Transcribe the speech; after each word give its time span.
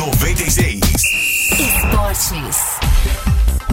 96. 0.00 0.80
Esportes. 1.60 2.80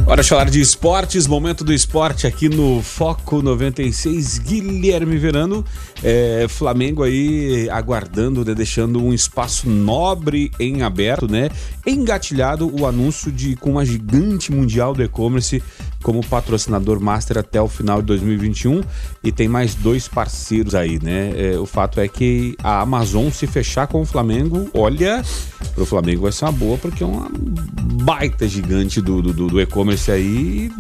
Hora 0.05 0.21
de 0.21 0.27
falar 0.27 0.49
de 0.49 0.59
esportes, 0.59 1.25
momento 1.25 1.63
do 1.63 1.71
esporte 1.71 2.27
aqui 2.27 2.49
no 2.49 2.81
Foco 2.81 3.41
96. 3.41 4.39
Guilherme 4.39 5.17
Verano, 5.17 5.63
é, 6.03 6.45
Flamengo 6.49 7.03
aí 7.03 7.69
aguardando, 7.69 8.43
né, 8.43 8.53
deixando 8.53 9.01
um 9.01 9.13
espaço 9.13 9.69
nobre 9.69 10.51
em 10.59 10.81
aberto, 10.81 11.31
né? 11.31 11.49
Engatilhado 11.85 12.73
o 12.77 12.85
anúncio 12.85 13.31
de 13.31 13.55
com 13.55 13.71
uma 13.71 13.85
gigante 13.85 14.51
mundial 14.51 14.93
do 14.93 15.01
e-commerce 15.01 15.63
como 16.03 16.25
patrocinador 16.25 16.99
master 16.99 17.37
até 17.37 17.61
o 17.61 17.67
final 17.67 18.01
de 18.01 18.07
2021 18.07 18.81
e 19.23 19.31
tem 19.31 19.47
mais 19.47 19.75
dois 19.75 20.07
parceiros 20.07 20.75
aí, 20.75 20.99
né? 21.01 21.33
É, 21.35 21.57
o 21.57 21.65
fato 21.65 21.99
é 21.99 22.07
que 22.07 22.55
a 22.63 22.81
Amazon 22.81 23.29
se 23.29 23.47
fechar 23.47 23.87
com 23.87 24.01
o 24.01 24.05
Flamengo, 24.05 24.69
olha, 24.73 25.23
pro 25.75 25.85
Flamengo 25.85 26.23
vai 26.23 26.31
ser 26.31 26.45
uma 26.45 26.51
boa 26.51 26.77
porque 26.77 27.03
é 27.03 27.05
uma 27.05 27.29
baita 28.03 28.47
gigante 28.47 29.01
do, 29.01 29.21
do, 29.21 29.47
do 29.47 29.61
e-commerce 29.61 30.11
aí 30.11 30.71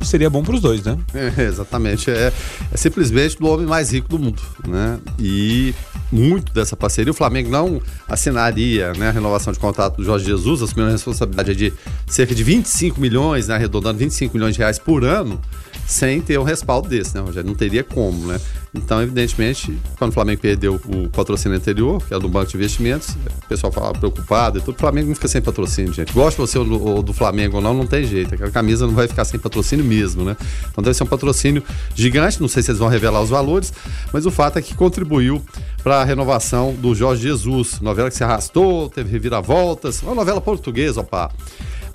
seria 0.00 0.30
bom 0.30 0.42
para 0.42 0.54
os 0.54 0.60
dois, 0.60 0.82
né? 0.82 0.96
É, 1.14 1.42
exatamente, 1.44 2.10
é, 2.10 2.32
é 2.72 2.76
simplesmente 2.76 3.38
do 3.38 3.46
homem 3.48 3.66
mais 3.66 3.92
rico 3.92 4.08
do 4.08 4.18
mundo, 4.18 4.42
né? 4.66 4.98
E 5.18 5.74
muito 6.10 6.52
dessa 6.52 6.76
parceria. 6.76 7.10
O 7.10 7.14
Flamengo 7.14 7.50
não 7.50 7.80
assinaria 8.08 8.92
né, 8.94 9.08
a 9.08 9.10
renovação 9.10 9.52
de 9.52 9.58
contrato 9.58 9.96
do 9.96 10.04
Jorge 10.04 10.24
Jesus, 10.24 10.62
assumindo 10.62 10.88
a 10.88 10.92
responsabilidade 10.92 11.54
de 11.54 11.72
cerca 12.06 12.34
de 12.34 12.42
25 12.42 13.00
milhões, 13.00 13.48
né, 13.48 13.54
arredondando 13.54 13.98
25 13.98 14.34
milhões 14.34 14.54
de 14.54 14.60
reais 14.60 14.78
por 14.78 15.04
ano, 15.04 15.40
sem 15.86 16.20
ter 16.20 16.38
um 16.38 16.42
respaldo 16.42 16.88
desse, 16.88 17.14
né, 17.14 17.20
Rogério? 17.20 17.48
Não 17.48 17.54
teria 17.54 17.84
como, 17.84 18.26
né? 18.26 18.40
Então, 18.74 19.00
evidentemente, 19.00 19.78
quando 19.98 20.10
o 20.10 20.14
Flamengo 20.14 20.40
perdeu 20.40 20.74
o 20.74 21.08
patrocínio 21.08 21.56
anterior, 21.56 22.02
que 22.06 22.12
é 22.12 22.18
do 22.18 22.28
Banco 22.28 22.50
de 22.50 22.56
Investimentos, 22.56 23.10
o 23.44 23.48
pessoal 23.48 23.72
falava 23.72 23.98
preocupado 23.98 24.58
e 24.58 24.60
tudo. 24.60 24.74
O 24.74 24.78
Flamengo 24.78 25.08
não 25.08 25.14
fica 25.14 25.28
sem 25.28 25.40
patrocínio, 25.40 25.92
gente. 25.92 26.12
Gosta 26.12 26.42
você 26.42 26.58
ou 26.58 27.02
do 27.02 27.12
Flamengo 27.12 27.56
ou 27.56 27.62
não, 27.62 27.72
não 27.72 27.86
tem 27.86 28.04
jeito. 28.04 28.34
Aquela 28.34 28.50
camisa 28.50 28.86
não 28.86 28.94
vai 28.94 29.08
ficar 29.08 29.24
sem 29.24 29.40
patrocínio 29.40 29.84
mesmo, 29.84 30.24
né? 30.24 30.36
Então 30.70 30.82
deve 30.82 30.94
ser 30.94 31.04
um 31.04 31.06
patrocínio 31.06 31.62
gigante. 31.94 32.40
Não 32.40 32.48
sei 32.48 32.62
se 32.62 32.70
eles 32.70 32.78
vão 32.78 32.88
revelar 32.88 33.22
os 33.22 33.30
valores, 33.30 33.72
mas 34.12 34.26
o 34.26 34.30
fato 34.30 34.58
é 34.58 34.62
que 34.62 34.74
contribuiu 34.74 35.42
para 35.82 36.02
a 36.02 36.04
renovação 36.04 36.74
do 36.74 36.94
Jorge 36.94 37.22
Jesus. 37.22 37.80
Novela 37.80 38.10
que 38.10 38.16
se 38.16 38.24
arrastou, 38.24 38.90
teve 38.90 39.10
reviravoltas. 39.10 40.02
Uma 40.02 40.14
novela 40.14 40.40
portuguesa, 40.40 41.00
opa 41.00 41.30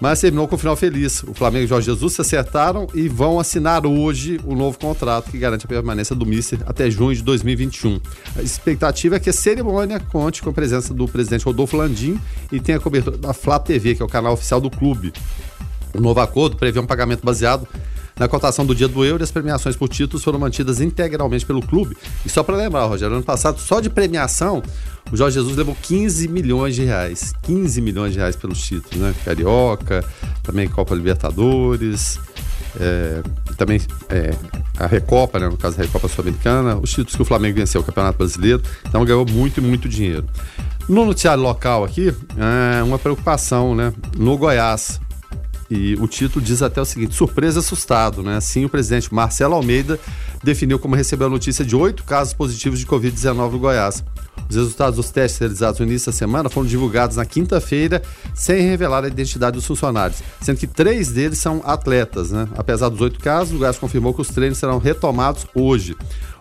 mas 0.02 0.20
terminou 0.20 0.48
com 0.48 0.56
um 0.56 0.58
final 0.58 0.76
feliz. 0.76 1.22
O 1.22 1.34
Flamengo 1.36 1.64
e 1.64 1.66
o 1.66 1.70
Jorge 1.70 1.86
Jesus 1.86 2.14
se 2.14 2.22
acertaram 2.22 2.88
e 2.96 3.08
vão 3.08 3.40
assinar 3.40 3.86
hoje 3.86 4.42
o 4.44 4.56
novo 4.56 4.80
contrato 4.80 5.30
que 5.30 5.38
garante 5.38 5.66
a 5.66 5.70
permanência 5.70 6.16
do 6.16 6.26
Mister 6.26 6.60
até 6.66 6.90
junho 6.90 7.16
de 7.16 7.22
2021. 7.22 8.02
A 8.36 8.42
expectativa 8.42 9.18
é 9.18 9.20
que 9.20 9.30
a 9.30 9.34
cerimônia 9.34 10.00
conte 10.00 10.42
com 10.42 10.50
a 10.50 10.54
presença 10.54 10.92
do 10.92 11.08
presidente 11.08 11.46
Rodolfo 11.46 11.78
Landim 11.78 12.20
e 12.52 12.60
tenha 12.60 12.80
cobertura 12.80 13.16
da 13.16 13.32
Flá 13.32 13.60
TV, 13.60 13.94
que 13.94 14.02
é 14.02 14.06
o 14.06 14.10
canal 14.10 14.34
oficial 14.34 14.60
do 14.60 14.72
clube. 14.72 15.14
O 15.94 16.02
novo 16.02 16.20
acordo 16.20 16.58
prevê 16.58 16.80
um 16.80 16.86
pagamento 16.86 17.24
baseado 17.24 17.68
na 18.20 18.28
cotação 18.28 18.66
do 18.66 18.76
dia 18.76 18.88
do 18.88 19.04
euro, 19.04 19.24
as 19.24 19.32
premiações 19.32 19.76
por 19.76 19.90
títulos 19.90 20.24
foram 20.24 20.40
mantidas 20.40 20.82
integralmente 20.82 21.46
pelo 21.46 21.62
clube. 21.62 21.96
E 22.26 22.30
só 22.30 22.44
para 22.44 22.56
lembrar, 22.56 22.86
Rogério, 22.86 23.16
ano 23.16 23.24
passado, 23.24 23.60
só 23.60 23.80
de 23.80 23.90
premiação, 23.90 24.62
o 25.12 25.18
Jorge 25.18 25.36
Jesus 25.36 25.56
levou 25.56 25.76
15 25.82 26.28
milhões 26.28 26.76
de 26.76 26.84
reais. 26.84 27.34
15 27.44 27.82
milhões 27.82 28.14
de 28.14 28.20
reais 28.20 28.36
pelos 28.36 28.62
títulos, 28.62 28.98
né? 28.98 29.14
Carioca, 29.26 30.04
também 30.44 30.68
Copa 30.68 30.94
Libertadores, 30.94 32.20
é, 32.80 33.22
também 33.58 33.82
é, 34.10 34.34
a 34.78 34.88
Recopa, 34.88 35.40
né? 35.40 35.50
no 35.50 35.58
caso 35.58 35.78
da 35.78 35.84
Recopa 35.84 36.08
Sul-Americana, 36.08 36.78
os 36.78 36.90
títulos 36.90 37.16
que 37.16 37.22
o 37.22 37.26
Flamengo 37.26 37.58
venceu, 37.58 37.82
o 37.82 37.84
Campeonato 37.84 38.18
Brasileiro. 38.18 38.62
Então 38.88 39.04
ganhou 39.04 39.26
muito, 39.26 39.62
muito 39.62 39.90
dinheiro. 39.90 40.26
No 40.88 41.06
noticiário 41.06 41.42
local 41.42 41.84
aqui, 41.84 42.14
é 42.38 42.84
uma 42.84 42.98
preocupação, 42.98 43.76
né? 43.76 43.94
No 44.18 44.38
Goiás, 44.38 45.00
e 45.72 45.96
o 45.96 46.06
título 46.06 46.44
diz 46.44 46.62
até 46.62 46.82
o 46.82 46.86
seguinte: 46.86 47.16
surpresa 47.16 47.62
assustado, 47.62 48.22
né? 48.22 48.36
Assim, 48.36 48.66
o 48.66 48.70
presidente 48.70 49.14
Marcelo 49.14 49.56
Almeida 49.56 49.98
definiu 50.44 50.78
como 50.78 50.96
recebeu 50.96 51.28
a 51.28 51.30
notícia 51.30 51.64
de 51.64 51.76
oito 51.76 52.04
casos 52.04 52.34
positivos 52.34 52.78
de 52.78 52.86
Covid-19 52.86 53.52
no 53.52 53.60
Goiás. 53.60 54.04
Os 54.50 54.56
resultados 54.56 54.98
dos 54.98 55.10
testes 55.12 55.40
realizados 55.40 55.80
no 55.80 55.86
início 55.86 56.12
da 56.12 56.18
semana 56.18 56.50
foram 56.50 56.68
divulgados 56.68 57.16
na 57.16 57.26
quinta-feira, 57.26 58.02
sem 58.34 58.62
revelar 58.64 59.06
a 59.06 59.08
identidade 59.08 59.56
dos 59.56 59.66
funcionários, 59.66 60.22
sendo 60.42 60.58
que 60.58 60.68
três 60.68 61.10
deles 61.10 61.38
são 61.38 61.62
atletas. 61.64 62.32
Né? 62.32 62.48
Apesar 62.58 62.90
dos 62.90 63.00
oito 63.00 63.18
casos, 63.20 63.54
o 63.54 63.60
Goiás 63.60 63.78
confirmou 63.78 64.14
que 64.14 64.20
os 64.20 64.28
treinos 64.28 64.58
serão 64.58 64.78
retomados 64.78 65.48
hoje. 65.56 65.96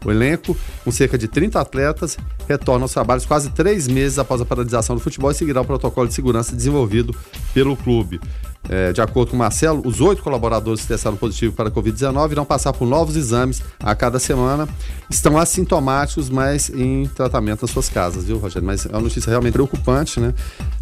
O 0.05 0.11
elenco, 0.11 0.57
com 0.83 0.91
cerca 0.91 1.17
de 1.17 1.29
30 1.29 1.61
atletas, 1.61 2.17
retorna 2.49 2.85
aos 2.85 2.93
trabalhos 2.93 3.25
quase 3.25 3.51
três 3.51 3.87
meses 3.87 4.19
após 4.19 4.41
a 4.41 4.45
paralisação 4.45 4.97
do 4.97 5.01
futebol 5.01 5.31
e 5.31 5.35
seguirá 5.35 5.61
o 5.61 5.65
protocolo 5.65 6.09
de 6.09 6.15
segurança 6.15 6.57
desenvolvido 6.57 7.15
pelo 7.55 7.77
clube. 7.77 8.21
É, 8.69 8.93
de 8.93 9.01
acordo 9.01 9.31
com 9.31 9.37
Marcelo, 9.37 9.83
os 9.85 10.01
oito 10.01 10.23
colaboradores 10.23 10.83
que 10.83 10.89
testaram 10.89 11.17
positivo 11.17 11.55
para 11.55 11.69
a 11.69 11.73
Covid-19 11.73 12.33
irão 12.33 12.45
passar 12.45 12.73
por 12.73 12.87
novos 12.87 13.17
exames 13.17 13.63
a 13.81 13.95
cada 13.95 14.19
semana. 14.19 14.69
Estão 15.09 15.39
assintomáticos, 15.39 16.29
mas 16.29 16.71
em 16.71 17.07
tratamento 17.07 17.63
nas 17.63 17.71
suas 17.71 17.89
casas, 17.89 18.25
viu, 18.25 18.39
Rogério? 18.39 18.67
Mas 18.67 18.87
é 18.87 18.91
uma 18.91 19.01
notícia 19.01 19.31
realmente 19.31 19.55
preocupante, 19.55 20.21
né? 20.21 20.35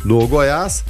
No 0.05 0.27
Goiás, 0.27 0.85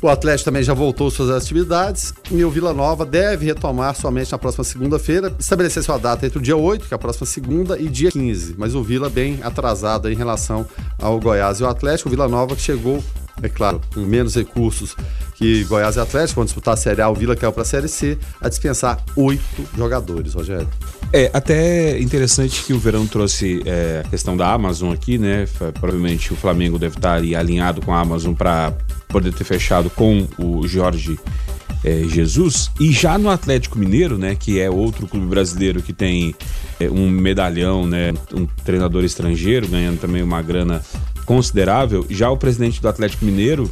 o 0.00 0.08
Atlético 0.08 0.46
também 0.46 0.62
já 0.62 0.72
voltou 0.72 1.10
suas 1.10 1.28
atividades 1.30 2.14
e 2.30 2.44
o 2.44 2.50
Vila 2.50 2.72
Nova 2.72 3.04
deve 3.04 3.46
retomar 3.46 3.94
somente 3.96 4.30
na 4.30 4.38
próxima 4.38 4.64
segunda-feira. 4.64 5.34
Estabelecer 5.38 5.82
sua 5.82 5.98
data 5.98 6.24
entre 6.24 6.38
o 6.38 6.42
dia 6.42 6.56
8, 6.56 6.86
que 6.86 6.94
é 6.94 6.96
a 6.96 6.98
próxima 6.98 7.26
segunda, 7.26 7.78
e 7.78 7.88
dia 7.88 8.10
15. 8.10 8.54
Mas 8.56 8.74
o 8.74 8.82
Vila 8.82 9.10
bem 9.10 9.40
atrasado 9.42 10.10
em 10.10 10.14
relação 10.14 10.66
ao 10.98 11.18
Goiás 11.18 11.60
e 11.60 11.64
o 11.64 11.66
Atlético. 11.66 12.08
O 12.08 12.10
Vila 12.10 12.28
Nova 12.28 12.54
que 12.54 12.62
chegou 12.62 13.02
é 13.42 13.48
claro, 13.48 13.80
com 13.94 14.00
menos 14.00 14.34
recursos 14.34 14.96
que 15.38 15.62
Goiás 15.64 15.94
e 15.94 16.00
Atlético, 16.00 16.40
vão 16.40 16.44
disputar 16.44 16.74
a 16.74 16.76
Série 16.76 17.00
A, 17.00 17.08
o 17.08 17.14
Vila 17.14 17.36
caiu 17.36 17.52
para 17.52 17.62
a 17.62 17.64
Série 17.64 17.86
C, 17.86 18.18
a 18.40 18.48
dispensar 18.48 19.02
oito 19.14 19.64
jogadores, 19.76 20.34
Rogério. 20.34 20.68
É, 21.12 21.30
até 21.32 21.98
interessante 22.00 22.64
que 22.64 22.72
o 22.72 22.78
Verão 22.78 23.06
trouxe 23.06 23.62
é, 23.64 24.02
a 24.04 24.08
questão 24.08 24.36
da 24.36 24.52
Amazon 24.52 24.92
aqui, 24.92 25.16
né? 25.16 25.46
Provavelmente 25.74 26.32
o 26.32 26.36
Flamengo 26.36 26.78
deve 26.78 26.96
estar 26.96 27.14
ali 27.14 27.36
alinhado 27.36 27.80
com 27.80 27.94
a 27.94 28.00
Amazon 28.00 28.34
para 28.34 28.74
poder 29.06 29.32
ter 29.32 29.44
fechado 29.44 29.88
com 29.88 30.26
o 30.36 30.66
Jorge 30.66 31.18
é, 31.84 32.02
Jesus. 32.08 32.70
E 32.78 32.92
já 32.92 33.16
no 33.16 33.30
Atlético 33.30 33.78
Mineiro, 33.78 34.18
né, 34.18 34.34
que 34.34 34.60
é 34.60 34.68
outro 34.68 35.06
clube 35.06 35.26
brasileiro 35.26 35.80
que 35.80 35.92
tem 35.92 36.34
é, 36.78 36.90
um 36.90 37.08
medalhão, 37.08 37.86
né, 37.86 38.12
um 38.34 38.46
treinador 38.64 39.04
estrangeiro 39.04 39.68
ganhando 39.68 40.00
também 40.00 40.22
uma 40.22 40.42
grana 40.42 40.82
considerável. 41.24 42.06
Já 42.10 42.30
o 42.30 42.36
presidente 42.36 42.80
do 42.80 42.88
Atlético 42.88 43.24
Mineiro, 43.24 43.70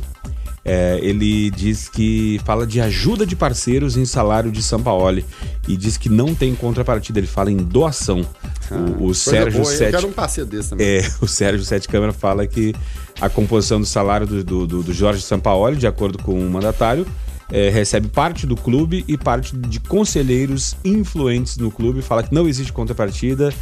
é, 0.69 0.99
ele 1.01 1.49
diz 1.53 1.89
que 1.89 2.41
fala 2.45 2.67
de 2.67 2.81
ajuda 2.81 3.25
de 3.25 3.37
parceiros 3.37 3.97
em 3.97 4.05
salário 4.05 4.51
de 4.51 4.61
São 4.61 4.83
Paulo 4.83 5.23
e 5.69 5.77
diz 5.77 5.97
que 5.97 6.09
não 6.09 6.35
tem 6.35 6.57
contrapartida. 6.57 7.21
Ele 7.21 7.29
fala 7.29 7.53
em 7.53 7.57
doação. 7.57 8.27
Ah, 8.69 8.75
o, 8.99 9.07
o 9.07 9.15
Sérgio 9.15 9.63
boa, 9.63 9.73
Sete, 9.73 10.05
um 10.05 10.11
parceiro 10.11 10.51
desse 10.51 10.71
também. 10.71 10.85
É, 10.85 11.09
o 11.23 11.29
Sérgio 11.29 11.65
Sete 11.65 11.87
Câmara 11.87 12.13
fala 12.13 12.45
que 12.49 12.75
a 13.21 13.29
composição 13.29 13.79
do 13.79 13.87
salário 13.87 14.27
do, 14.27 14.67
do, 14.67 14.83
do 14.83 14.93
Jorge 14.93 15.23
Sampaoli, 15.23 15.77
de 15.77 15.87
acordo 15.87 16.19
com 16.19 16.37
o 16.37 16.51
mandatário, 16.51 17.07
é, 17.49 17.69
recebe 17.69 18.09
parte 18.09 18.45
do 18.45 18.57
clube 18.57 19.05
e 19.07 19.17
parte 19.17 19.57
de 19.57 19.79
conselheiros 19.79 20.77
influentes 20.85 21.59
no 21.59 21.71
clube. 21.71 22.03
Fala 22.03 22.25
que 22.25 22.35
não 22.35 22.49
existe 22.49 22.73
contrapartida, 22.73 23.55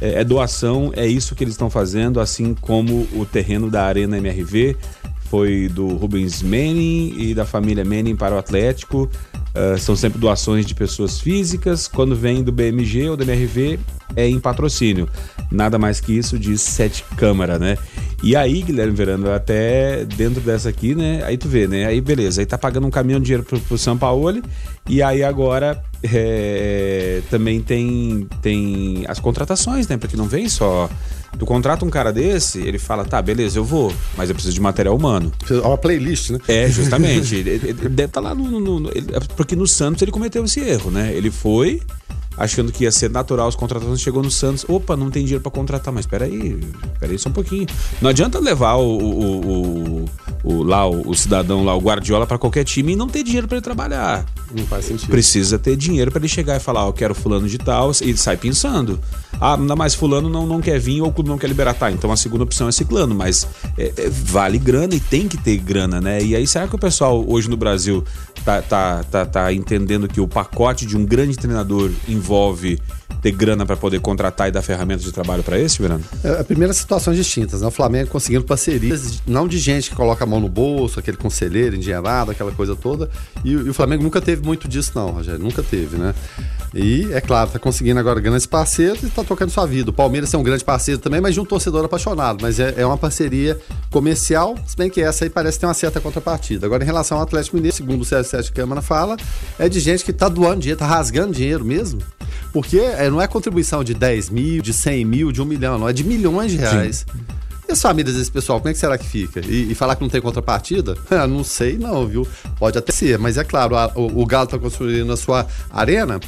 é, 0.00 0.22
é 0.22 0.24
doação, 0.24 0.92
é 0.96 1.06
isso 1.06 1.36
que 1.36 1.44
eles 1.44 1.54
estão 1.54 1.70
fazendo, 1.70 2.18
assim 2.18 2.52
como 2.52 3.06
o 3.12 3.24
terreno 3.24 3.70
da 3.70 3.84
Arena 3.84 4.18
MRV 4.18 4.76
foi 5.30 5.68
do 5.68 5.88
Rubens 5.88 6.42
Manning 6.42 7.14
e 7.16 7.34
da 7.34 7.44
família 7.44 7.84
Manning 7.84 8.16
para 8.16 8.34
o 8.34 8.38
Atlético. 8.38 9.10
Uh, 9.54 9.78
são 9.78 9.96
sempre 9.96 10.18
doações 10.18 10.66
de 10.66 10.74
pessoas 10.74 11.20
físicas. 11.20 11.88
Quando 11.88 12.14
vem 12.14 12.42
do 12.42 12.52
BMG 12.52 13.08
ou 13.08 13.16
do 13.16 13.22
MRV, 13.22 13.78
é 14.16 14.28
em 14.28 14.38
patrocínio. 14.38 15.08
Nada 15.50 15.78
mais 15.78 16.00
que 16.00 16.12
isso, 16.12 16.38
diz 16.38 16.60
Sete 16.60 17.04
Câmara, 17.16 17.58
né? 17.58 17.76
E 18.22 18.34
aí, 18.34 18.62
Guilherme 18.62 18.94
Verano, 18.94 19.30
até 19.30 20.04
dentro 20.04 20.40
dessa 20.40 20.68
aqui, 20.68 20.94
né? 20.94 21.22
Aí 21.24 21.36
tu 21.36 21.48
vê, 21.48 21.68
né? 21.68 21.86
Aí 21.86 22.00
beleza, 22.00 22.40
aí 22.40 22.46
tá 22.46 22.58
pagando 22.58 22.86
um 22.86 22.90
caminhão 22.90 23.20
de 23.20 23.26
dinheiro 23.26 23.44
pro, 23.44 23.60
pro 23.60 23.78
São 23.78 23.96
Paulo 23.96 24.42
e 24.88 25.00
aí 25.02 25.22
agora 25.22 25.80
é, 26.02 27.22
também 27.30 27.60
tem, 27.60 28.26
tem 28.42 29.04
as 29.06 29.20
contratações, 29.20 29.86
né? 29.86 29.96
Porque 29.96 30.16
não 30.16 30.26
vem 30.26 30.48
só. 30.48 30.90
Tu 31.38 31.46
contrata 31.46 31.84
um 31.84 31.90
cara 31.90 32.12
desse, 32.12 32.58
ele 32.60 32.78
fala, 32.78 33.04
tá, 33.04 33.22
beleza, 33.22 33.58
eu 33.58 33.64
vou, 33.64 33.92
mas 34.16 34.28
eu 34.28 34.34
preciso 34.34 34.54
de 34.54 34.60
material 34.60 34.96
humano. 34.96 35.32
Uma 35.62 35.78
playlist, 35.78 36.30
né? 36.30 36.40
É, 36.48 36.66
justamente. 36.70 37.36
ele, 37.36 37.50
ele 37.50 37.72
deve 37.72 38.04
estar 38.04 38.20
tá 38.20 38.20
lá 38.20 38.34
no, 38.34 38.60
no, 38.60 38.80
no, 38.80 38.90
Porque 39.36 39.54
no 39.54 39.66
Santos 39.66 40.02
ele 40.02 40.10
cometeu 40.10 40.44
esse 40.44 40.58
erro, 40.58 40.90
né? 40.90 41.12
Ele 41.14 41.30
foi, 41.30 41.80
achando 42.38 42.70
que 42.70 42.84
ia 42.84 42.92
ser 42.92 43.10
natural 43.10 43.48
as 43.48 43.56
contratações, 43.56 44.00
chegou 44.00 44.22
no 44.22 44.30
Santos, 44.30 44.64
opa, 44.68 44.96
não 44.96 45.10
tem 45.10 45.24
dinheiro 45.24 45.42
para 45.42 45.50
contratar, 45.50 45.92
mas 45.92 46.06
peraí, 46.06 46.60
peraí 47.00 47.18
só 47.18 47.28
um 47.28 47.32
pouquinho. 47.32 47.66
Não 48.00 48.10
adianta 48.10 48.38
levar 48.38 48.76
o, 48.76 48.98
o, 48.98 50.04
o, 50.04 50.04
o 50.44 50.62
lá 50.62 50.86
o, 50.86 51.14
cidadão 51.14 51.64
lá, 51.64 51.74
o 51.74 51.80
Guardiola 51.80 52.26
para 52.26 52.38
qualquer 52.38 52.64
time 52.64 52.92
e 52.92 52.96
não 52.96 53.08
ter 53.08 53.22
dinheiro 53.22 53.48
para 53.48 53.56
ele 53.56 53.64
trabalhar. 53.64 54.24
Não 54.56 54.64
faz 54.66 54.84
sentido. 54.84 55.10
Precisa 55.10 55.58
ter 55.58 55.76
dinheiro 55.76 56.10
para 56.10 56.20
ele 56.20 56.28
chegar 56.28 56.56
e 56.56 56.60
falar, 56.60 56.84
ó, 56.84 56.88
oh, 56.88 56.92
quero 56.92 57.14
fulano 57.14 57.48
de 57.48 57.58
tal, 57.58 57.90
e 57.90 58.16
sai 58.16 58.36
pensando. 58.36 59.00
Ah, 59.40 59.56
não, 59.56 59.76
mas 59.76 59.94
fulano 59.94 60.28
não, 60.28 60.46
não 60.46 60.60
quer 60.60 60.78
vir 60.78 61.00
ou 61.00 61.08
o 61.08 61.12
clube 61.12 61.28
não 61.28 61.38
quer 61.38 61.48
liberar. 61.48 61.74
Tá, 61.74 61.90
então 61.90 62.10
a 62.10 62.16
segunda 62.16 62.44
opção 62.44 62.68
é 62.68 62.72
ciclano, 62.72 63.14
mas 63.14 63.46
é, 63.76 63.92
é, 63.96 64.08
vale 64.08 64.58
grana 64.58 64.94
e 64.94 65.00
tem 65.00 65.28
que 65.28 65.36
ter 65.36 65.58
grana, 65.58 66.00
né? 66.00 66.22
E 66.22 66.34
aí, 66.34 66.46
será 66.46 66.66
que 66.66 66.74
o 66.74 66.78
pessoal 66.78 67.24
hoje 67.28 67.48
no 67.48 67.56
Brasil 67.56 68.04
tá, 68.48 68.62
tá, 68.62 69.04
tá, 69.04 69.26
tá 69.26 69.52
entendendo 69.52 70.08
que 70.08 70.20
o 70.20 70.26
pacote 70.26 70.86
de 70.86 70.96
um 70.96 71.04
grande 71.04 71.36
treinador 71.36 71.90
envolve 72.08 72.80
ter 73.20 73.32
grana 73.32 73.66
para 73.66 73.76
poder 73.76 74.00
contratar 74.00 74.48
e 74.48 74.52
dar 74.52 74.62
ferramentas 74.62 75.04
de 75.04 75.12
trabalho 75.12 75.42
para 75.42 75.58
esse, 75.58 75.82
Verano? 75.82 76.02
É, 76.22 76.42
primeira 76.44 76.72
situações 76.72 77.16
distintas, 77.16 77.60
né? 77.60 77.66
O 77.66 77.70
Flamengo 77.70 78.08
conseguindo 78.08 78.44
parcerias, 78.44 79.20
não 79.26 79.46
de 79.46 79.58
gente 79.58 79.90
que 79.90 79.96
coloca 79.96 80.24
a 80.24 80.26
mão 80.26 80.40
no 80.40 80.48
bolso, 80.48 80.98
aquele 80.98 81.16
conselheiro 81.16 81.76
endinheirado, 81.76 82.30
aquela 82.30 82.52
coisa 82.52 82.74
toda. 82.74 83.10
E, 83.44 83.50
e, 83.50 83.68
o 83.68 83.74
Flamengo 83.74 84.02
nunca 84.02 84.20
teve 84.20 84.42
muito 84.42 84.68
disso, 84.68 84.92
não, 84.94 85.10
Rogério. 85.10 85.40
Nunca 85.40 85.62
teve, 85.62 85.98
né? 85.98 86.14
E, 86.74 87.08
é 87.12 87.20
claro, 87.20 87.50
tá 87.50 87.58
conseguindo 87.58 87.98
agora 87.98 88.20
grandes 88.20 88.46
parceiros 88.46 89.02
e 89.02 89.08
tá 89.08 89.24
tocando 89.24 89.50
sua 89.50 89.66
vida. 89.66 89.90
O 89.90 89.92
Palmeiras 89.92 90.32
é 90.34 90.38
um 90.38 90.42
grande 90.42 90.64
parceiro 90.64 91.00
também, 91.00 91.20
mas 91.20 91.34
de 91.34 91.40
um 91.40 91.44
torcedor 91.44 91.84
apaixonado. 91.84 92.42
Mas 92.42 92.60
é, 92.60 92.74
é 92.76 92.86
uma 92.86 92.98
parceria 92.98 93.58
comercial, 93.90 94.54
se 94.66 94.76
bem 94.76 94.90
que 94.90 95.00
essa 95.00 95.24
aí 95.24 95.30
parece 95.30 95.58
ter 95.58 95.66
uma 95.66 95.74
certa 95.74 96.00
contrapartida. 96.00 96.66
Agora, 96.66 96.82
em 96.82 96.86
relação 96.86 97.16
ao 97.16 97.22
Atlético 97.22 97.56
Mineiro, 97.56 97.76
segundo 97.76 98.02
o 98.02 98.04
CS7 98.04 98.52
Câmara 98.52 98.82
fala, 98.82 99.16
é 99.58 99.68
de 99.68 99.80
gente 99.80 100.04
que 100.04 100.12
tá 100.12 100.28
doando 100.28 100.60
dinheiro, 100.60 100.78
tá 100.78 100.86
rasgando 100.86 101.32
dinheiro 101.32 101.64
mesmo. 101.64 102.02
Porque 102.52 102.78
é, 102.78 103.08
não 103.10 103.20
é 103.20 103.26
contribuição 103.26 103.82
de 103.82 103.94
10 103.94 104.30
mil, 104.30 104.62
de 104.62 104.72
100 104.72 105.04
mil, 105.04 105.32
de 105.32 105.40
um 105.40 105.44
milhão, 105.44 105.78
não. 105.78 105.88
É 105.88 105.92
de 105.92 106.04
milhões 106.04 106.52
de 106.52 106.58
reais. 106.58 107.06
Sim. 107.10 107.38
E 107.68 107.72
as 107.72 107.82
famílias 107.82 108.16
desse 108.16 108.30
pessoal, 108.30 108.58
como 108.58 108.70
é 108.70 108.72
que 108.72 108.78
será 108.78 108.96
que 108.96 109.06
fica? 109.06 109.40
E, 109.40 109.70
e 109.70 109.74
falar 109.74 109.94
que 109.94 110.00
não 110.00 110.08
tem 110.08 110.20
contrapartida? 110.20 110.96
Ah, 111.10 111.26
não 111.26 111.42
sei, 111.42 111.76
não, 111.76 112.06
viu? 112.06 112.26
Pode 112.58 112.78
até 112.78 112.92
ser, 112.92 113.18
mas 113.18 113.36
é 113.36 113.44
claro, 113.44 113.76
a, 113.76 113.90
o, 113.94 114.22
o 114.22 114.26
Galo 114.26 114.44
está 114.44 114.58
construindo 114.58 115.12
a 115.12 115.16
sua 115.16 115.46
arena 115.70 116.20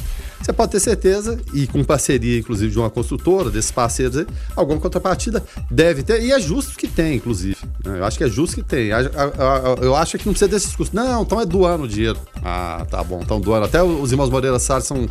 você 0.51 0.53
pode 0.53 0.71
ter 0.71 0.79
certeza, 0.79 1.39
e 1.53 1.65
com 1.65 1.83
parceria, 1.83 2.39
inclusive, 2.39 2.71
de 2.71 2.77
uma 2.77 2.89
construtora, 2.89 3.49
desses 3.49 3.71
parceiros 3.71 4.17
aí, 4.17 4.27
alguma 4.55 4.79
contrapartida 4.79 5.43
deve 5.69 6.03
ter, 6.03 6.21
e 6.21 6.31
é 6.31 6.39
justo 6.39 6.77
que 6.77 6.87
tem, 6.87 7.15
inclusive. 7.15 7.57
Né? 7.83 7.99
Eu 7.99 8.05
acho 8.05 8.17
que 8.17 8.23
é 8.23 8.29
justo 8.29 8.55
que 8.55 8.63
tem. 8.63 8.89
Eu 9.81 9.95
acho 9.95 10.17
que 10.17 10.25
não 10.25 10.33
precisa 10.33 10.49
desses 10.49 10.75
custos. 10.75 10.91
Não, 10.91 11.21
então 11.23 11.39
é 11.39 11.45
doando 11.45 11.85
o 11.85 11.87
dinheiro. 11.87 12.19
Ah, 12.43 12.85
tá 12.89 13.03
bom, 13.03 13.21
então 13.23 13.39
doando. 13.39 13.65
Até 13.65 13.81
os 13.81 14.11
irmãos 14.11 14.29
Moreira 14.29 14.59
Salles 14.59 14.85
são 14.85 15.09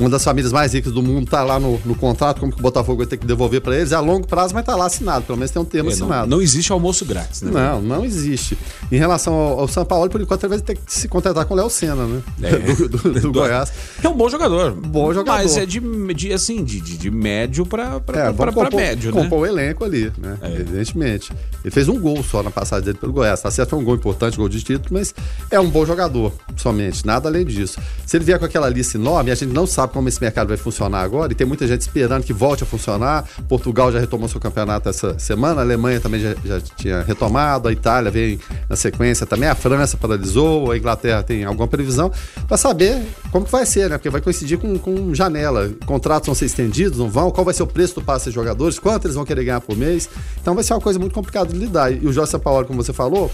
uma 0.00 0.08
das 0.08 0.24
famílias 0.24 0.52
mais 0.52 0.72
ricas 0.72 0.92
do 0.92 1.02
mundo, 1.02 1.28
tá 1.28 1.42
lá 1.42 1.60
no, 1.60 1.78
no 1.84 1.94
contrato, 1.94 2.40
como 2.40 2.52
que 2.52 2.58
o 2.58 2.62
Botafogo 2.62 2.98
vai 2.98 3.06
ter 3.06 3.18
que 3.18 3.26
devolver 3.26 3.60
para 3.60 3.76
eles. 3.76 3.92
É 3.92 3.94
a 3.94 4.00
longo 4.00 4.26
prazo, 4.26 4.54
mas 4.54 4.64
tá 4.64 4.74
lá 4.74 4.86
assinado, 4.86 5.26
pelo 5.26 5.38
menos 5.38 5.50
tem 5.50 5.60
um 5.60 5.64
termo 5.64 5.90
é, 5.90 5.92
assinado. 5.92 6.28
Não, 6.28 6.38
não, 6.38 6.42
existe 6.42 6.72
almoço 6.72 7.04
grátis, 7.04 7.42
né? 7.42 7.50
Não, 7.52 7.82
não 7.82 8.04
existe. 8.04 8.56
Em 8.90 8.96
relação 8.96 9.34
ao, 9.34 9.60
ao 9.60 9.68
São 9.68 9.84
Paulo, 9.84 10.08
por 10.08 10.20
enquanto, 10.20 10.44
ele 10.44 10.56
vai 10.56 10.60
ter 10.60 10.76
que 10.76 10.82
se 10.86 11.06
contratar 11.06 11.44
com 11.44 11.54
o 11.54 11.56
Léo 11.56 11.68
Senna, 11.68 12.06
né? 12.06 12.22
É. 12.42 12.50
Do, 12.80 12.88
do, 12.88 13.20
do 13.20 13.32
Goiás. 13.32 13.72
É 14.02 14.08
um 14.08 14.14
bom 14.14 14.28
jogador. 14.28 14.72
Bom 14.72 15.12
jogador. 15.12 15.38
Mas 15.38 15.56
é 15.56 15.66
de, 15.66 15.80
de 16.14 16.32
assim, 16.32 16.64
de, 16.64 16.80
de, 16.80 16.96
de 16.96 17.10
médio 17.10 17.66
para 17.66 17.96
é, 17.96 18.32
pra, 18.32 18.52
compor, 18.52 18.74
médio, 18.74 19.12
né? 19.12 19.22
Compor 19.22 19.40
o 19.40 19.46
elenco 19.46 19.84
ali, 19.84 20.12
né? 20.16 20.38
É. 20.40 20.52
Evidentemente. 20.54 21.32
Ele 21.62 21.70
fez 21.70 21.88
um 21.88 21.98
gol 21.98 22.22
só 22.22 22.42
na 22.42 22.50
passagem 22.50 22.84
dele 22.84 22.98
pelo 22.98 23.12
Goiás. 23.12 23.40
Tá 23.40 23.50
certo, 23.50 23.70
foi 23.70 23.78
um 23.78 23.84
gol 23.84 23.94
importante, 23.94 24.36
gol 24.36 24.48
de 24.48 24.62
título, 24.62 24.88
mas 24.92 25.14
é 25.50 25.60
um 25.60 25.68
bom 25.68 25.84
jogador, 25.84 26.32
somente. 26.56 27.04
Nada 27.04 27.28
além 27.28 27.44
disso. 27.44 27.78
Se 28.06 28.16
ele 28.16 28.24
vier 28.24 28.38
com 28.38 28.44
aquela 28.44 28.68
lista 28.68 28.96
enorme, 28.96 29.30
a 29.30 29.34
gente 29.34 29.52
não 29.52 29.66
sabe 29.66 29.89
como 29.90 30.08
esse 30.08 30.20
mercado 30.20 30.48
vai 30.48 30.56
funcionar 30.56 31.02
agora, 31.02 31.32
e 31.32 31.34
tem 31.34 31.46
muita 31.46 31.66
gente 31.66 31.82
esperando 31.82 32.24
que 32.24 32.32
volte 32.32 32.62
a 32.62 32.66
funcionar. 32.66 33.24
Portugal 33.48 33.92
já 33.92 33.98
retomou 33.98 34.28
seu 34.28 34.40
campeonato 34.40 34.88
essa 34.88 35.18
semana, 35.18 35.60
a 35.60 35.64
Alemanha 35.64 36.00
também 36.00 36.20
já, 36.20 36.34
já 36.44 36.60
tinha 36.60 37.02
retomado, 37.02 37.68
a 37.68 37.72
Itália 37.72 38.10
vem 38.10 38.38
na 38.68 38.76
sequência 38.76 39.26
também, 39.26 39.48
a 39.48 39.54
França 39.54 39.96
paralisou, 39.96 40.70
a 40.70 40.76
Inglaterra 40.76 41.22
tem 41.22 41.44
alguma 41.44 41.68
previsão, 41.68 42.10
para 42.46 42.56
saber 42.56 43.02
como 43.30 43.44
que 43.44 43.52
vai 43.52 43.66
ser, 43.66 43.90
né? 43.90 43.98
Porque 43.98 44.10
vai 44.10 44.20
coincidir 44.20 44.58
com, 44.58 44.78
com 44.78 45.14
janela. 45.14 45.70
Contratos 45.86 46.26
vão 46.26 46.34
ser 46.34 46.46
estendidos, 46.46 46.98
não 46.98 47.08
vão? 47.08 47.30
Qual 47.30 47.44
vai 47.44 47.54
ser 47.54 47.62
o 47.62 47.66
preço 47.66 47.96
do 47.96 48.02
passe 48.02 48.30
de 48.30 48.34
jogadores? 48.34 48.78
Quanto 48.78 49.06
eles 49.06 49.14
vão 49.14 49.24
querer 49.24 49.44
ganhar 49.44 49.60
por 49.60 49.76
mês? 49.76 50.08
Então 50.40 50.54
vai 50.54 50.64
ser 50.64 50.74
uma 50.74 50.80
coisa 50.80 50.98
muito 50.98 51.12
complicada 51.12 51.52
de 51.52 51.58
lidar. 51.58 51.92
E 51.92 52.06
o 52.06 52.12
Jorge 52.12 52.32
Sampaoli, 52.32 52.66
como 52.66 52.82
você 52.82 52.92
falou, 52.92 53.30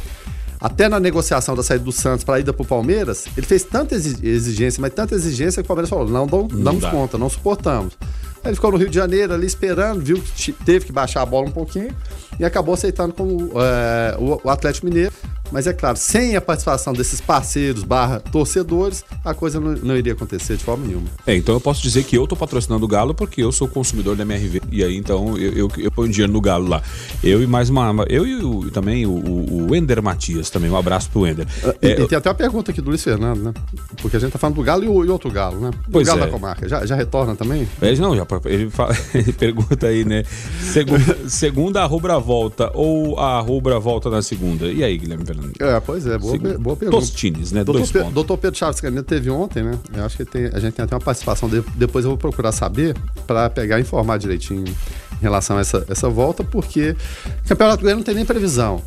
até 0.60 0.88
na 0.88 0.98
negociação 0.98 1.54
da 1.54 1.62
saída 1.62 1.84
do 1.84 1.92
Santos 1.92 2.24
para 2.24 2.36
a 2.36 2.40
ida 2.40 2.52
para 2.52 2.62
o 2.62 2.66
Palmeiras, 2.66 3.26
ele 3.36 3.46
fez 3.46 3.62
tanta 3.62 3.94
exigência, 3.94 4.80
mas 4.80 4.92
tanta 4.92 5.14
exigência 5.14 5.62
que 5.62 5.66
o 5.66 5.68
Palmeiras 5.68 5.90
falou: 5.90 6.08
não, 6.08 6.26
não 6.26 6.46
damos 6.46 6.82
dá. 6.82 6.90
conta, 6.90 7.18
não 7.18 7.28
suportamos. 7.28 7.96
Aí 8.42 8.50
ele 8.50 8.54
ficou 8.54 8.70
no 8.70 8.76
Rio 8.76 8.88
de 8.88 8.94
Janeiro 8.94 9.34
ali 9.34 9.46
esperando, 9.46 10.00
viu 10.00 10.22
que 10.34 10.52
teve 10.52 10.86
que 10.86 10.92
baixar 10.92 11.22
a 11.22 11.26
bola 11.26 11.48
um 11.48 11.52
pouquinho 11.52 11.94
e 12.38 12.44
acabou 12.44 12.74
aceitando 12.74 13.12
como 13.12 13.50
é, 13.60 14.16
o 14.18 14.48
Atlético 14.48 14.86
Mineiro. 14.86 15.12
Mas 15.56 15.66
é 15.66 15.72
claro, 15.72 15.96
sem 15.96 16.36
a 16.36 16.40
participação 16.42 16.92
desses 16.92 17.18
parceiros 17.18 17.82
barra 17.82 18.20
torcedores, 18.20 19.02
a 19.24 19.32
coisa 19.32 19.58
não, 19.58 19.72
não, 19.72 19.96
iria 19.96 20.12
acontecer 20.12 20.54
de 20.54 20.62
forma 20.62 20.86
nenhuma. 20.86 21.06
É, 21.26 21.34
então 21.34 21.54
eu 21.54 21.60
posso 21.62 21.80
dizer 21.80 22.04
que 22.04 22.14
eu 22.14 22.24
estou 22.24 22.36
patrocinando 22.36 22.84
o 22.84 22.86
Galo 22.88 23.14
porque 23.14 23.42
eu 23.42 23.50
sou 23.50 23.66
consumidor 23.66 24.14
da 24.16 24.22
MRV. 24.22 24.60
E 24.70 24.84
aí, 24.84 24.94
então, 24.94 25.34
eu, 25.38 25.52
eu, 25.54 25.72
eu 25.78 25.90
ponho 25.90 26.12
dinheiro 26.12 26.30
no 26.30 26.42
Galo 26.42 26.68
lá. 26.68 26.82
Eu 27.24 27.42
e 27.42 27.46
mais 27.46 27.70
uma. 27.70 28.04
Eu 28.06 28.26
e 28.26 28.36
o, 28.44 28.70
também 28.70 29.06
o, 29.06 29.12
o 29.12 29.68
Wender 29.70 30.02
Matias 30.02 30.50
também. 30.50 30.70
Um 30.70 30.76
abraço 30.76 31.08
pro 31.08 31.22
Wender. 31.22 31.46
Ah, 31.64 31.74
e, 31.80 31.86
é, 31.86 32.00
e 32.02 32.06
tem 32.06 32.18
até 32.18 32.28
uma 32.28 32.34
pergunta 32.34 32.70
aqui 32.70 32.82
do 32.82 32.90
Luiz 32.90 33.02
Fernando, 33.02 33.42
né? 33.42 33.54
Porque 34.02 34.18
a 34.18 34.20
gente 34.20 34.32
tá 34.32 34.38
falando 34.38 34.56
do 34.56 34.62
Galo 34.62 34.84
e, 34.84 34.88
o, 34.88 35.06
e 35.06 35.08
outro 35.08 35.30
Galo, 35.30 35.58
né? 35.58 35.70
O 35.88 35.90
pois 35.90 36.06
Galo 36.06 36.20
é. 36.20 36.26
da 36.26 36.30
comarca. 36.30 36.68
Já, 36.68 36.84
já 36.84 36.94
retorna 36.94 37.34
também? 37.34 37.66
Ele 37.80 37.98
não, 37.98 38.14
já, 38.14 38.26
ele, 38.44 38.68
fala, 38.68 38.94
ele 39.14 39.32
pergunta 39.32 39.86
aí, 39.86 40.04
né? 40.04 40.22
Segunda, 40.60 41.30
segunda 41.30 41.82
a 41.82 41.86
rubra 41.86 42.18
volta 42.18 42.70
ou 42.74 43.18
a 43.18 43.40
rubra 43.40 43.80
volta 43.80 44.10
na 44.10 44.20
segunda? 44.20 44.66
E 44.66 44.84
aí, 44.84 44.98
Guilherme 44.98 45.24
Fernando? 45.24 45.45
É, 45.58 45.80
pois 45.80 46.06
é 46.06 46.18
boa, 46.18 46.38
boa 46.58 46.76
pergunta. 46.76 47.00
Tostines, 47.00 47.52
né? 47.52 47.64
Doutor, 47.64 47.88
Pe 47.88 48.02
Doutor 48.12 48.38
Pedro 48.38 48.58
Chaves 48.58 48.80
Caneta 48.80 49.02
teve 49.02 49.30
ontem, 49.30 49.62
né? 49.62 49.78
Eu 49.94 50.04
acho 50.04 50.16
que 50.16 50.24
tem, 50.24 50.46
a 50.46 50.58
gente 50.58 50.74
tem 50.74 50.84
até 50.84 50.94
uma 50.94 51.00
participação 51.00 51.48
dele. 51.48 51.64
Depois 51.74 52.04
eu 52.04 52.10
vou 52.10 52.18
procurar 52.18 52.52
saber 52.52 52.96
para 53.26 53.48
pegar 53.50 53.78
e 53.78 53.82
informar 53.82 54.18
direitinho 54.18 54.64
em 54.66 55.22
relação 55.22 55.56
a 55.56 55.60
essa, 55.60 55.84
essa 55.88 56.08
volta, 56.08 56.44
porque 56.44 56.96
o 57.44 57.48
Campeonato 57.48 57.82
Goiano 57.82 58.00
não 58.00 58.04
tem 58.04 58.14
nem 58.14 58.24
previsão 58.24 58.82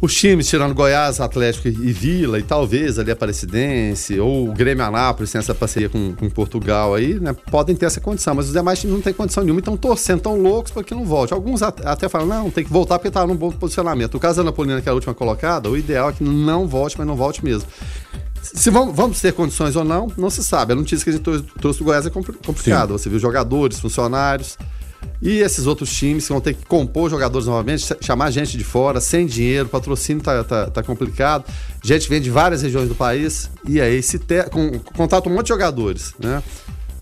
os 0.00 0.14
times, 0.14 0.46
tirando 0.46 0.74
Goiás, 0.74 1.20
Atlético 1.20 1.68
e 1.68 1.92
Vila, 1.92 2.38
e 2.38 2.42
talvez 2.42 2.98
ali 2.98 3.10
a 3.10 3.14
Aparecidense, 3.14 4.20
ou 4.20 4.48
o 4.48 4.52
Grêmio 4.52 4.84
Anápolis, 4.84 5.32
tem 5.32 5.38
essa 5.38 5.54
parceria 5.54 5.88
com, 5.88 6.14
com 6.14 6.28
Portugal 6.28 6.94
aí, 6.94 7.18
né? 7.18 7.34
Podem 7.50 7.74
ter 7.74 7.86
essa 7.86 8.00
condição, 8.00 8.34
mas 8.34 8.46
os 8.46 8.52
demais 8.52 8.78
times 8.78 8.94
não 8.94 9.02
têm 9.02 9.14
condição 9.14 9.42
nenhuma, 9.42 9.60
então 9.60 9.76
torcendo, 9.76 10.20
tão 10.20 10.40
loucos 10.40 10.70
para 10.70 10.84
que 10.84 10.94
não 10.94 11.04
volte. 11.04 11.32
Alguns 11.32 11.62
até 11.62 12.08
falam, 12.08 12.26
não, 12.26 12.50
tem 12.50 12.62
que 12.62 12.70
voltar 12.70 12.98
porque 12.98 13.10
tá 13.10 13.26
num 13.26 13.36
bom 13.36 13.50
posicionamento. 13.50 14.16
O 14.16 14.20
caso 14.20 14.38
da 14.38 14.44
Napolina, 14.44 14.82
que 14.82 14.88
é 14.88 14.92
a 14.92 14.94
última 14.94 15.14
colocada, 15.14 15.70
o 15.70 15.76
ideal 15.76 16.10
é 16.10 16.12
que 16.12 16.22
não 16.22 16.68
volte, 16.68 16.96
mas 16.98 17.06
não 17.06 17.16
volte 17.16 17.42
mesmo. 17.42 17.68
Se 18.42 18.70
vamos, 18.70 18.94
vamos, 18.94 19.20
ter 19.20 19.32
condições 19.32 19.74
ou 19.76 19.84
não, 19.84 20.12
não 20.16 20.30
se 20.30 20.44
sabe. 20.44 20.72
A 20.72 20.76
notícia 20.76 21.02
que 21.02 21.10
a 21.10 21.12
gente 21.12 21.48
trouxe 21.58 21.78
do 21.78 21.84
Goiás 21.84 22.06
é 22.06 22.10
complicado. 22.10 22.92
Você 22.92 23.08
viu 23.08 23.18
jogadores, 23.18 23.80
funcionários, 23.80 24.56
e 25.20 25.38
esses 25.38 25.66
outros 25.66 25.92
times 25.94 26.28
vão 26.28 26.40
ter 26.40 26.54
que 26.54 26.64
compor 26.66 27.10
jogadores 27.10 27.46
novamente, 27.46 27.86
chamar 28.00 28.30
gente 28.30 28.56
de 28.56 28.64
fora, 28.64 29.00
sem 29.00 29.26
dinheiro, 29.26 29.68
patrocínio 29.68 30.22
tá, 30.22 30.44
tá, 30.44 30.70
tá 30.70 30.82
complicado. 30.82 31.44
Gente 31.82 32.08
vem 32.08 32.20
de 32.20 32.30
várias 32.30 32.62
regiões 32.62 32.88
do 32.88 32.94
país, 32.94 33.50
e 33.66 33.80
aí 33.80 34.02
se 34.02 34.18
te, 34.18 34.42
com, 34.44 34.78
contato 34.96 35.28
um 35.28 35.34
monte 35.34 35.46
de 35.46 35.48
jogadores, 35.50 36.14
né? 36.18 36.42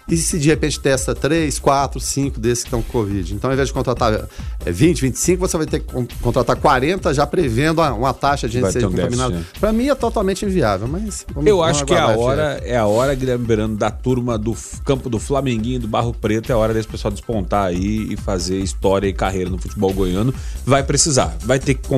E 0.07 0.17
se 0.17 0.39
de 0.39 0.49
repente 0.49 0.79
testa 0.79 1.15
3, 1.15 1.59
4, 1.59 1.99
5 1.99 2.39
desses 2.39 2.65
que 2.65 2.69
estão 2.69 2.83
com 2.83 2.93
Covid? 2.93 3.35
Então, 3.35 3.49
ao 3.49 3.55
invés 3.55 3.69
de 3.69 3.75
contratar 3.75 4.29
20, 4.65 4.99
é, 4.99 5.01
25, 5.01 5.41
você 5.41 5.57
vai 5.57 5.67
ter 5.67 5.81
que 5.81 6.17
contratar 6.21 6.57
40, 6.57 7.15
já 7.15 7.27
prevendo 7.27 7.81
uma 7.81 8.13
taxa 8.13 8.47
de 8.47 8.61
gente 8.61 8.71
ser 8.71 8.83
contaminada. 8.83 9.43
Para 9.59 9.73
mim 9.73 9.89
é 9.89 9.95
totalmente 9.95 10.45
inviável, 10.45 10.87
mas 10.87 11.25
vamos, 11.33 11.49
Eu 11.49 11.63
acho 11.63 11.87
que 11.87 11.95
é 11.95 11.99
a 11.99 12.09
hora, 12.09 12.61
é 12.63 12.77
a 12.77 12.87
hora, 12.87 13.15
Guilherme 13.15 13.47
Berando, 13.47 13.77
da 13.77 13.91
turma 13.91 14.37
do 14.37 14.55
campo 14.85 15.09
do 15.09 15.19
Flamenguinho, 15.19 15.81
do 15.81 15.89
Barro 15.89 16.13
Preto, 16.13 16.51
é 16.51 16.55
a 16.55 16.59
hora 16.59 16.75
desse 16.75 16.89
pessoal 16.89 17.11
despontar 17.11 17.67
aí 17.67 18.13
e 18.13 18.17
fazer 18.17 18.59
história 18.59 19.09
e 19.09 19.13
carreira 19.13 19.49
no 19.49 19.59
futebol 19.59 19.93
goiano. 19.93 20.35
Vai 20.67 20.83
precisar, 20.83 21.35
vai 21.41 21.59
ter 21.59 21.75
que 21.75 21.89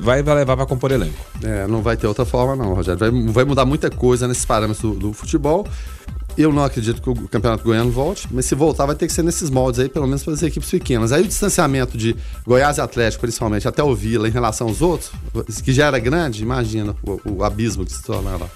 vai, 0.00 0.22
vai 0.22 0.34
levar 0.34 0.56
para 0.56 0.66
compor 0.66 0.90
elenco. 0.92 1.14
É, 1.42 1.66
não 1.66 1.82
vai 1.82 1.96
ter 1.96 2.06
outra 2.06 2.24
forma 2.24 2.56
não, 2.56 2.74
Rogério. 2.74 2.98
Vai, 2.98 3.10
vai 3.10 3.44
mudar 3.44 3.64
muita 3.66 3.90
coisa 3.90 4.26
nesses 4.26 4.44
parâmetros 4.44 4.80
do, 4.80 4.98
do 4.98 5.12
futebol. 5.12 5.66
Eu 6.36 6.52
não 6.52 6.64
acredito 6.64 7.00
que 7.02 7.10
o 7.10 7.28
Campeonato 7.28 7.64
Goiano 7.64 7.90
volte, 7.90 8.28
mas 8.30 8.46
se 8.46 8.54
voltar 8.54 8.86
vai 8.86 8.94
ter 8.94 9.06
que 9.06 9.12
ser 9.12 9.22
nesses 9.22 9.50
moldes 9.50 9.80
aí, 9.80 9.88
pelo 9.88 10.06
menos 10.06 10.22
para 10.22 10.32
as 10.32 10.42
equipes 10.42 10.70
pequenas. 10.70 11.12
Aí 11.12 11.22
o 11.22 11.26
distanciamento 11.26 11.96
de 11.96 12.16
Goiás 12.46 12.78
e 12.78 12.80
Atlético, 12.80 13.22
principalmente, 13.22 13.66
até 13.68 13.82
o 13.82 13.94
Vila 13.94 14.28
em 14.28 14.30
relação 14.30 14.68
aos 14.68 14.80
outros, 14.80 15.10
que 15.64 15.72
já 15.72 15.86
era 15.86 15.98
grande, 15.98 16.42
imagina 16.42 16.94
o, 17.02 17.20
o 17.24 17.44
abismo 17.44 17.84
que 17.84 17.92
se 17.92 18.02
torna 18.02 18.36
lá. 18.36 18.48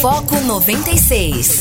Foco 0.00 0.40
96. 0.40 1.60